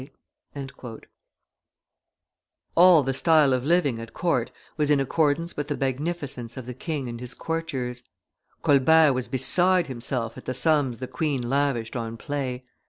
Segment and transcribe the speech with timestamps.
[0.55, 1.09] "[Illustration: Bed chamber Etiquette
[2.69, 6.65] 15] All the style of living at court was in accordance with the magnificence of
[6.65, 8.01] the king and his courtiers;
[8.63, 12.63] Colbert was beside himself at the sums the queen lavished on play.